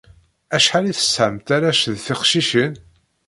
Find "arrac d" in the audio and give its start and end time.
1.55-1.95